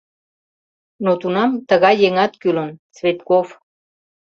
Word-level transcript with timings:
Но 1.03 1.11
тунам 1.21 1.51
тыгай 1.69 1.95
еҥат 2.07 2.33
кӱлын— 2.41 2.71
Цветков! 2.95 3.47